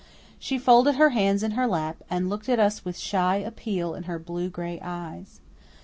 [0.39, 4.05] She folded her hands in her lap, and looked at us with shy appeal in
[4.09, 5.41] her blue gray eyes.